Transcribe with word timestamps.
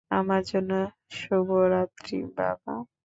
আমার 0.11 0.41
জন্য 0.43 0.71
শুভরাত্রি, 1.11 2.17
বাবা। 2.37 2.73